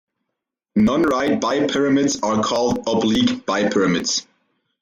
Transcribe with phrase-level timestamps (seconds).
[0.75, 4.25] Nonright bipyramids are called oblique bipyramids.